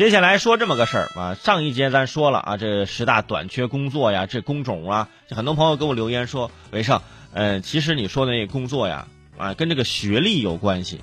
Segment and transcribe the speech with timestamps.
[0.00, 7.02] 接下来说这么个事儿啊，上一节咱说了啊，这十大短缺工作呀，这工种啊，很多朋友给我留言说，伟胜，
[7.34, 11.02] 呃，其实你说的那工作呀，啊，跟这个学历有关系，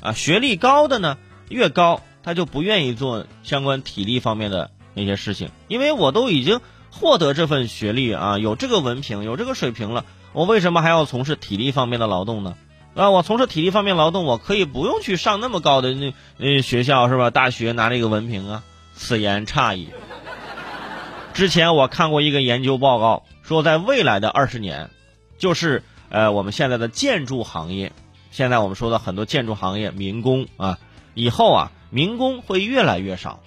[0.00, 1.18] 啊，学历高的呢，
[1.50, 12.56] 越高他就不愿意做相关体力方面的那些事情，因为我都已经获得这份学历啊，有这个文凭，有这个水平了，我为什么还要从事体力方面的劳动呢？
[12.98, 17.30] 啊，我从事体力方面劳动，我可以不用去上那么高的那那学校是吧？
[17.30, 18.64] 大学拿那个文凭啊。
[18.92, 19.88] 此言差矣。
[21.32, 24.90] 之前我看过一个研究报告，说在未来的二十年，
[25.38, 27.92] 就是呃我们现在的建筑行业，
[28.32, 30.80] 现在我们说的很多建筑行业民工啊，
[31.14, 33.38] 以后啊民工会越来越少，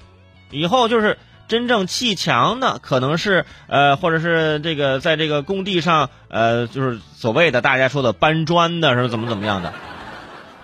[0.50, 1.18] 以后就是。
[1.52, 9.74] 真正砌墙的可能是呃，或者是这个在这个工地上呃，就是所谓的大家说的搬砖的，是怎么怎么样的？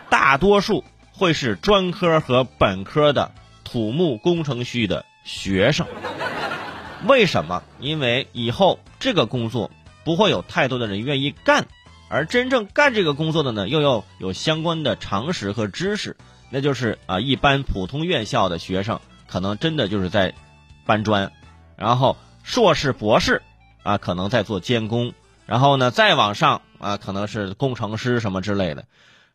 [0.10, 3.32] 大多数会是专科和本科的
[3.66, 5.86] 土木工程系的学生。
[7.06, 7.64] 为什么？
[7.82, 9.70] 因为以后这个工作
[10.06, 11.68] 不会有太多的人愿意干，
[12.08, 16.16] 而真正干这个工作的呢，又要有相关的常识和知识，
[16.50, 20.34] 那就是啊，一般普通院校的学生可能真的就是在。
[20.88, 21.32] 搬砖，
[21.76, 23.44] 然后硕士、博士，
[23.84, 25.14] 啊，可能在做监工，
[25.46, 28.86] 然后呢，再往上啊，可能是工程师什么之类的。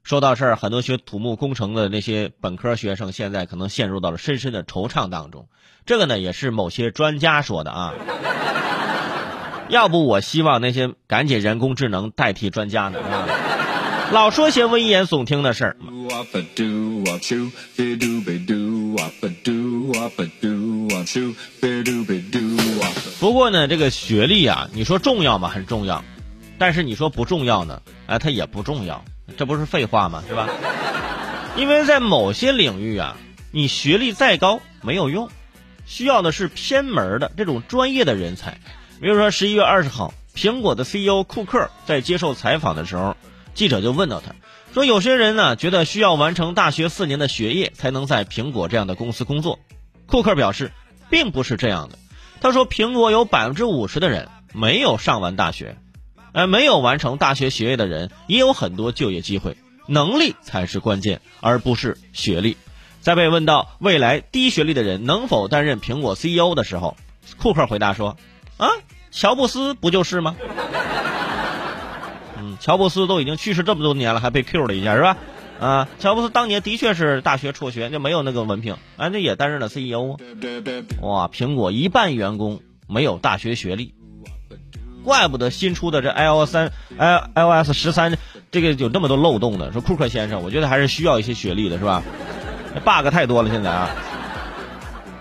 [0.03, 5.47] 说到这儿，很多学土木工程的那些本科学生，现在可能陷入到了深深的惆怅当中。
[5.87, 7.95] 这个呢，也是某些专家说的啊。
[9.69, 13.29] 要不，我希望那些赶紧人工智能代替专家呢啊，
[14.13, 15.77] 老说些危言耸听的事儿。
[23.19, 25.49] 不过呢，这个学历啊，你说重要吗？
[25.49, 26.05] 很重要，
[26.59, 27.81] 但是你说不重要呢？
[28.07, 29.03] 哎，它也不重要，
[29.39, 30.23] 这不是废话吗？
[30.29, 30.47] 是吧？
[31.57, 33.17] 因为在某些领域啊，
[33.51, 35.31] 你学历再高没有用，
[35.87, 38.59] 需要的是偏门的这种专业的人才。
[39.01, 43.17] 比如说十一月二十号，苹果的 CEO 库克在接受采访的时候，
[43.55, 44.35] 记者就问到他。
[44.73, 49.59] 说有些人呢觉得需要完成大学四年的学业才能在苹果这样的公司工作，
[50.07, 50.73] 库克表示，
[51.11, 51.99] 并不是这样的。
[52.41, 55.77] 他说，苹果有百分之五十的人没有上完大学，
[56.33, 62.57] 呃，没有完成大学学业的人也有很多就业机会，能力才是关键，而不是学历。
[63.01, 66.97] 在被问到未来低学历的人能否担任苹果 CEO 的时候，
[67.37, 68.17] 库克回答说
[68.57, 68.69] ：“啊，
[69.11, 70.35] 乔布斯不就是吗？”
[72.61, 75.17] 乔布斯都已经去世这么多年了，还被 Q 了一下是吧？
[75.61, 80.19] 啊，乔布斯当年的确是大学辍学，就没有那个文凭，啊，那也担任了 CEO。
[81.01, 83.95] 哇，苹果一半员工没有大学学历，
[85.05, 88.19] 怪不得新出的这 iOS 三、i iOS 十三
[88.51, 89.71] 这个有那么多漏洞呢。
[89.73, 92.03] 说库克先生，我觉得还是需要一些学历的，是吧
[92.85, 93.91] ？bug 太多了，现在啊。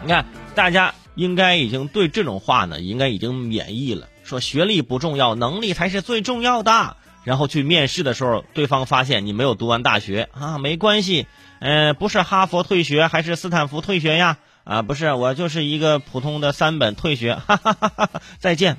[0.03, 4.07] 你看，大家应该已经对这种话呢，应该已经免疫了。
[4.23, 6.97] 说学历不重要，能力才是最重要的。
[7.23, 11.27] 然后去面试的时候，对方发现你没有读完大学啊，没关系，
[11.59, 14.37] 嗯，不是哈佛退学还是斯坦福退学呀？
[14.63, 18.77] 啊，不是，我就是一个普通的三本退学， 哈哈哈哈再见，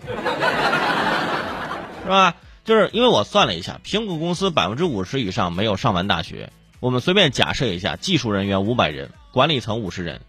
[2.03, 2.35] 是吧？
[2.65, 10.21] 就是因为我算了一下，苹果公司百分之五十以上没有上完大学，我们随便假设一下，技术人员五百人，管理层五十人，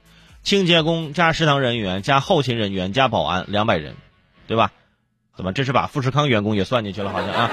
[0.42, 3.96] 清洁工加食堂人员加后勤人员加保安两百人，
[4.48, 4.72] 对吧？
[5.36, 7.12] 怎么这是把富士康员工也算进去了？
[7.12, 7.52] 好像啊。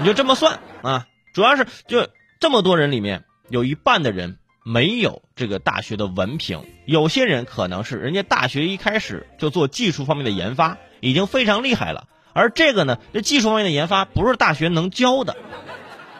[0.00, 2.08] 你就这么算啊，主要是就
[2.40, 12.08] 这么多人里面，有一半的人没有这个大学的文凭，有些人可能是人家大学一开始就做技术方面的研发，已经非常厉害了。
[12.32, 15.36] 而这个呢，这技术方面的研发不是大学能教的。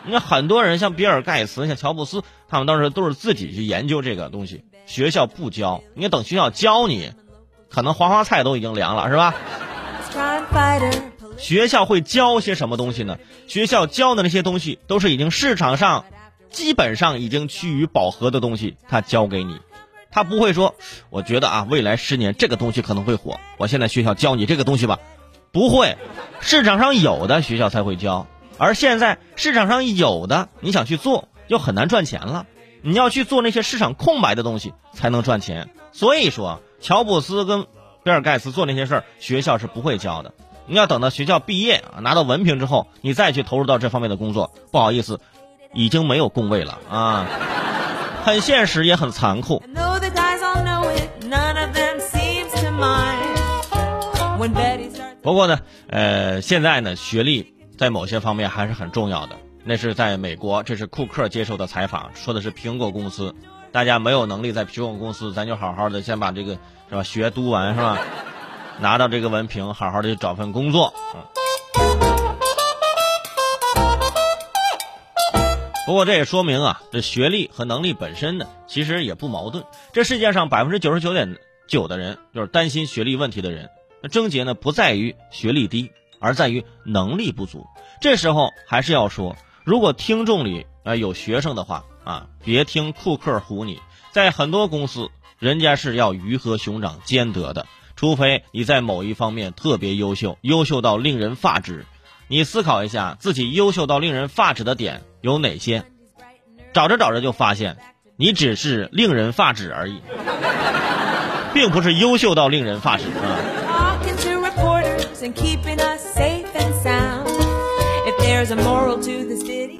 [0.04, 5.82] 你看很多人像比尔盖茨、像乔布斯，他们当时都是自己去研究这个东西，学校不教。
[5.94, 7.12] 你看等学校教你，
[7.70, 9.34] 可能黄花菜都已经凉了，是吧？
[11.36, 13.18] 学校会教些什么东西呢？
[13.46, 16.04] 学校教的那些东西都是已经市场上
[16.50, 19.58] 基本上已经趋于饱和的东西，他教给你，
[20.10, 20.74] 他不会说，
[21.10, 25.00] 我觉得啊，未来十年这个东西可能会火，我现在学校教你这个东西吧，
[25.52, 25.98] 不会，
[26.40, 28.26] 市场上有的学校才会教，
[28.56, 32.46] 而现在市场上有的你想去做就很难赚钱了，
[32.82, 37.66] 你要去做那些市场空白的东西才能赚钱，所以说乔布斯跟
[38.04, 40.32] 比尔盖茨做那些事儿，学校是不会教的。
[40.66, 45.20] 你要等到学校毕业啊，拿到文凭之后，你再去投入到这方面的工作，不好意思，
[45.72, 47.26] 已经没有工位了啊，
[48.24, 49.62] 很现实也很残酷。
[55.22, 59.36] 不过呢，呃，现在呢，学历在某些方面还是很重要的。
[59.64, 63.34] 那是在美国，这是库克接受的采访，说的是苹果公司。
[63.72, 66.58] 大家没有能力在苹果公司，咱就好好的先把这个
[66.90, 67.98] 是吧学读完是吧，
[68.80, 70.92] 拿到这个文凭，好好的找份工作。
[75.86, 79.64] 不过这也说明啊，这学历和能力本身呢，其实也不矛盾。
[79.92, 81.36] 这世界上百分之九十九点
[81.68, 83.68] 九的人，就是担心学历问题的人，
[84.02, 87.66] 那症结呢不在于学历低，而在于能力不足。
[88.00, 93.78] 这时候还是要说，如果听众里啊有学生的话啊，别听库克唬你，
[94.10, 101.86] 在很多公司，人家是要鱼和熊掌兼得的，除非你在某一方面特别优秀，优秀到令人发指。
[102.28, 105.84] 你思考一下，自己优秀到令人发指的点有哪些？
[106.72, 107.76] 找着找着就发现，
[108.16, 110.00] 你只是令人发指而已，
[111.52, 113.38] 并不是优秀到令人发指啊。